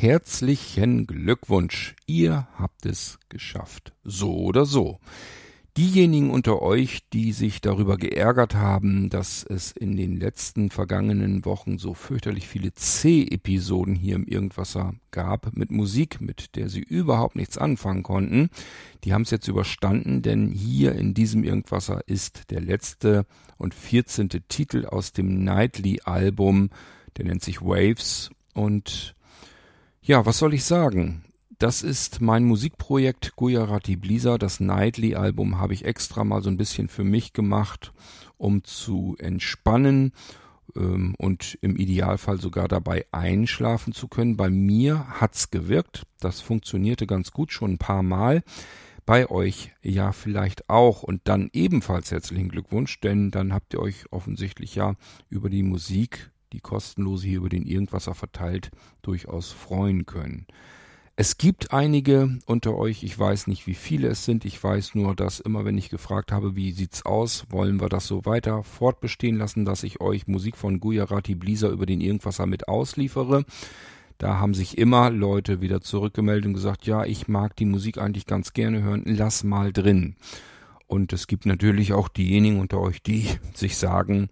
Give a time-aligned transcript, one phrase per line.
[0.00, 3.94] Herzlichen Glückwunsch, ihr habt es geschafft.
[4.04, 5.00] So oder so.
[5.76, 11.78] Diejenigen unter euch, die sich darüber geärgert haben, dass es in den letzten vergangenen Wochen
[11.78, 17.58] so fürchterlich viele C-Episoden hier im Irgendwasser gab mit Musik, mit der sie überhaupt nichts
[17.58, 18.50] anfangen konnten,
[19.02, 23.26] die haben es jetzt überstanden, denn hier in diesem Irgendwasser ist der letzte
[23.56, 26.70] und vierzehnte Titel aus dem Nightly-Album,
[27.16, 29.16] der nennt sich Waves und
[30.08, 31.22] ja, was soll ich sagen?
[31.58, 34.38] Das ist mein Musikprojekt Gujarati Blisa.
[34.38, 37.92] Das Nightly-Album habe ich extra mal so ein bisschen für mich gemacht,
[38.38, 40.12] um zu entspannen
[40.74, 44.38] ähm, und im Idealfall sogar dabei einschlafen zu können.
[44.38, 46.06] Bei mir hat's gewirkt.
[46.20, 48.42] Das funktionierte ganz gut schon ein paar Mal.
[49.04, 54.10] Bei euch ja vielleicht auch und dann ebenfalls herzlichen Glückwunsch, denn dann habt ihr euch
[54.10, 54.94] offensichtlich ja
[55.28, 58.70] über die Musik die kostenlose hier über den Irgendwasser verteilt,
[59.02, 60.46] durchaus freuen können.
[61.20, 65.16] Es gibt einige unter euch, ich weiß nicht, wie viele es sind, ich weiß nur,
[65.16, 69.36] dass immer wenn ich gefragt habe, wie sieht's aus, wollen wir das so weiter fortbestehen
[69.36, 73.44] lassen, dass ich euch Musik von Gujarati Blisa über den Irgendwasser mit ausliefere.
[74.18, 78.26] Da haben sich immer Leute wieder zurückgemeldet und gesagt, ja, ich mag die Musik eigentlich
[78.26, 80.14] ganz gerne hören, lass mal drin.
[80.86, 84.28] Und es gibt natürlich auch diejenigen unter euch, die sich sagen,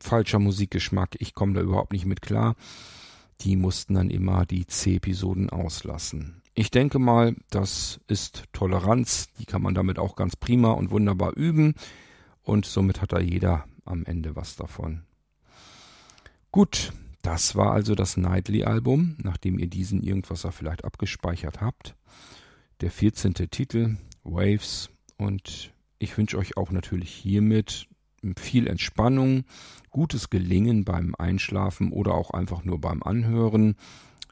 [0.00, 2.54] falscher Musikgeschmack, ich komme da überhaupt nicht mit klar.
[3.40, 6.42] Die mussten dann immer die C-Episoden auslassen.
[6.54, 11.34] Ich denke mal, das ist Toleranz, die kann man damit auch ganz prima und wunderbar
[11.34, 11.74] üben
[12.42, 15.02] und somit hat da jeder am Ende was davon.
[16.50, 21.94] Gut, das war also das Nightly-Album, nachdem ihr diesen Irgendwasser vielleicht abgespeichert habt.
[22.80, 23.34] Der 14.
[23.50, 27.88] Titel, Waves und ich wünsche euch auch natürlich hiermit
[28.36, 29.44] viel Entspannung,
[29.90, 33.76] gutes Gelingen beim Einschlafen oder auch einfach nur beim Anhören.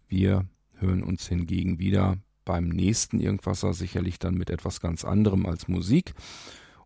[0.08, 0.46] Wir
[0.77, 6.14] hören uns hingegen wieder beim nächsten Irgendwasser, sicherlich dann mit etwas ganz anderem als Musik.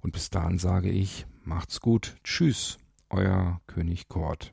[0.01, 2.17] Und bis dahin sage ich, macht's gut.
[2.25, 2.79] Tschüss,
[3.09, 4.53] euer König Kort.